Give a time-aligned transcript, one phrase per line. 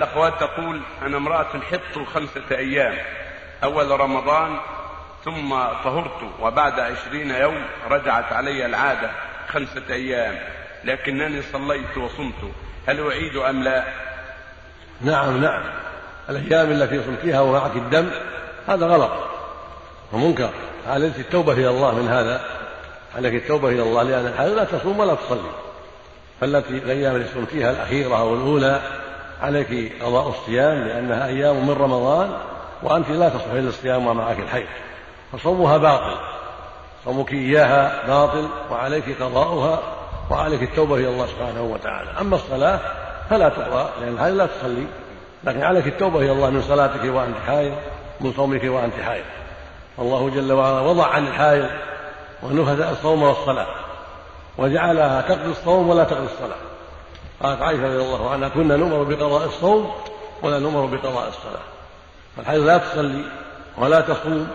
[0.00, 2.98] الأخوات تقول أنا امرأة حطت خمسة أيام
[3.64, 4.56] أول رمضان
[5.24, 5.50] ثم
[5.84, 9.10] طهرت وبعد عشرين يوم رجعت علي العادة
[9.48, 10.38] خمسة أيام
[10.84, 12.52] لكنني صليت وصمت.
[12.86, 13.84] هل أعيد أم لا؟
[15.00, 15.62] نعم نعم.
[16.30, 18.10] الأيام التي صمتيها ومعك الدم
[18.68, 19.12] هذا غلط
[20.12, 20.50] ومنكر.
[20.86, 22.40] عليك التوبة إلى الله من هذا.
[23.16, 25.50] عليك التوبة إلى الله لأن الحائض لا تصوم ولا تصلي.
[26.40, 28.80] فالتي الأيام التي صمتيها الأخيرة أو الأولى
[29.42, 32.30] عليك قضاء الصيام لأنها أيام من رمضان
[32.82, 34.66] وأنت لا تصلح إلا الصيام ومعك الحيض.
[35.32, 36.16] فصومها باطل.
[37.04, 39.78] صومك إياها باطل وعليك قضاؤها
[40.30, 42.10] وعليك التوبة إلى الله سبحانه وتعالى.
[42.20, 42.78] أما الصلاة
[43.30, 44.86] فلا تقضى لأن الحائض لا تصلي.
[45.44, 47.74] لكن عليك التوبة إلى الله من صلاتك وأنت حائض
[48.20, 49.24] من صومك وأنت حائض.
[49.98, 51.68] الله جل وعلا وضع عن الحائض
[52.42, 53.66] ونفذ الصوم والصلاة
[54.58, 56.56] وجعلها تقضي الصوم ولا تقضي الصلاة.
[57.42, 59.90] قالت عائشة رضي الله عنها كنا نؤمر بقضاء الصوم
[60.42, 61.62] ولا نؤمر بقضاء الصلاة.
[62.36, 63.24] فالحائض لا تصلي
[63.78, 64.48] ولا تصوم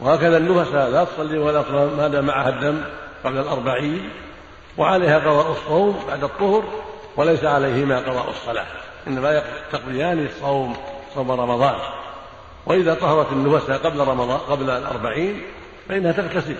[0.00, 2.82] وهكذا النفساء لا تصلي ولا تصوم ما دام معها الدم
[3.24, 4.10] قبل الأربعين
[4.78, 6.64] وعليها قضاء الصوم بعد الطهر
[7.16, 8.66] وليس عليهما قضاء الصلاة
[9.06, 9.42] إنما
[9.72, 10.76] تقضيان الصوم
[11.14, 11.78] صوم رمضان.
[12.66, 15.42] وإذا طهرت النفساء قبل رمضان قبل الأربعين
[15.88, 16.56] فإنها تغتسل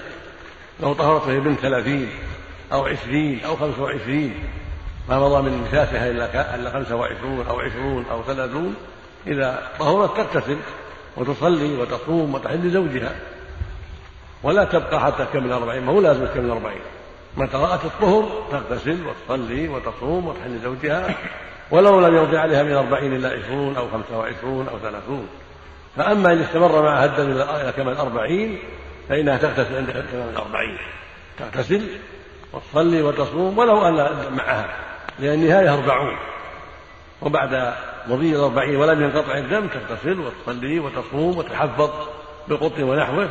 [0.81, 2.11] لو طهرت وهي بنت ثلاثين
[2.73, 4.35] أو عشرين أو خمسة وعشرين
[5.09, 8.75] ما مضى من نفاسها إلا إلا خمسة وعشرون أو عشرون أو ثلاثون
[9.27, 10.57] إذا طهرت تغتسل
[11.17, 13.15] وتصلي وتصوم وتحل زوجها
[14.43, 16.81] ولا تبقى حتى تكمل أربعين ما هو لازم تكمل أربعين.
[17.37, 21.15] متى رأت الطهر تغتسل وتصلي وتصوم وتحل زوجها
[21.71, 25.29] ولو لم يرضي عليها من أربعين إلا عشرون أو خمسة وعشرون أو ثلاثون.
[25.97, 28.59] فأما إن استمر معها الدم إلى كمال أربعين
[29.09, 30.79] فإنها تغتسل عند كمال الأربعين
[31.39, 31.89] تغتسل
[32.53, 33.95] وتصلي وتصوم ولو أن
[34.37, 34.90] معها
[35.21, 36.17] لأن النهاية أربعون.
[37.23, 37.75] وبعد
[38.07, 41.91] مضي الأربعين ولم ينقطع الدم تغتسل وتصلي وتصوم وتحفظ
[42.49, 43.29] بالقط ونحوه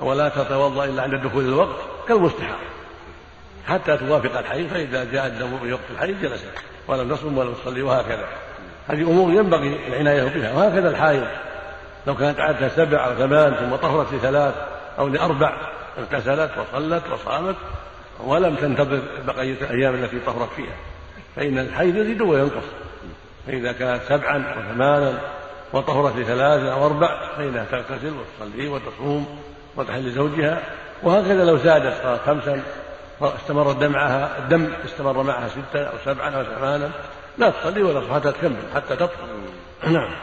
[0.00, 1.76] ولا تتوضأ إلا عند دخول الوقت
[2.08, 2.58] كالمستحاض.
[3.66, 6.50] حتى توافق الحي فإذا جاء الدم في وقت الحي جلست
[6.88, 8.26] ولم تصم ولم تصلي وهكذا.
[8.88, 11.26] هذه أمور ينبغي العناية بها وهكذا الحائض.
[12.06, 14.54] لو كانت عادتها سبع أو ثمان ثم طهرت لثلاث
[14.98, 15.52] أو لأربع
[15.98, 17.56] اغتسلت وصلت وصامت
[18.20, 20.74] ولم تنتظر بقية الأيام التي طهرت فيها.
[21.38, 22.64] فإن الحيض يزيد وينقص.
[23.46, 25.20] فإذا كانت سبعا أو ثمانا
[25.72, 29.40] وطهرت لثلاث أو أربع فإنها تغتسل وتصلي وتصوم
[29.76, 30.62] وتحل زوجها
[31.02, 32.62] وهكذا لو زادت صارت خمسا
[33.20, 36.90] واستمر الدم معها الدم استمر معها ستا أو سبعا أو ثمانا
[37.38, 39.28] لا تصلي ولا حتى تكمل حتى تطهر.
[39.86, 40.14] نعم.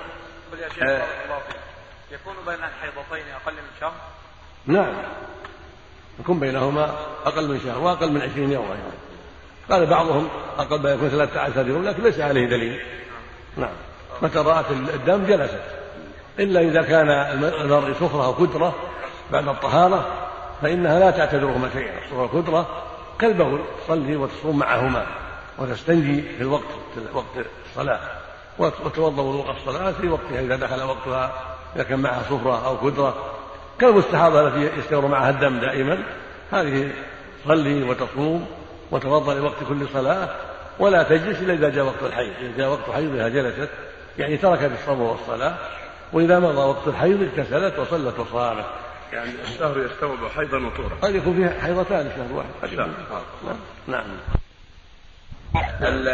[2.12, 3.94] يكون بين الحيضتين أقل من شهر؟
[4.66, 4.94] نعم.
[6.20, 9.15] يكون بينهما أقل من شهر وأقل من عشرين يوما يعني.
[9.70, 10.28] قال بعضهم
[10.58, 12.80] أقل ما يكون ثلاثة عشر يوم لكن ليس عليه دليل.
[13.58, 13.74] نعم.
[14.22, 15.62] متى رأت الدم جلست.
[16.40, 18.76] إلا إذا كان المرء سفرة أو كدرة
[19.32, 20.06] بعد الطهارة
[20.62, 21.98] فإنها لا تعتبرهما شيئا.
[21.98, 22.68] السفرة والكدرة
[23.20, 25.06] كالبول تصلي وتصوم معهما
[25.58, 26.64] وتستنجي في الوقت
[26.96, 28.00] في وقت الصلاة.
[28.60, 31.32] وتوضأ وضوء الصلاة في وقتها إذا دخل وقتها
[31.76, 33.16] إذا كان معها صفرة أو كدرة.
[33.80, 36.04] كالمستحاضة التي يستمر معها الدم دائما.
[36.52, 36.92] هذه
[37.46, 38.48] تصلي وتصوم
[38.92, 40.30] وتوضأ لوقت كل صلاة
[40.80, 42.34] ولا تجلس إلا إذا جاء وقت الحيض.
[42.42, 43.70] إذا جاء وقت حيضها جلست
[44.18, 45.56] يعني تركت الصوم والصلاة
[46.14, 48.66] وإذا مضى وقت الحيض اغتسلت وصلت وصامت.
[49.14, 52.76] يعني الشهر يستوعب حيضا وطهرا قد يكون فيه حيضتان شهر واحد.
[53.88, 54.08] نعم.
[55.82, 56.06] نعم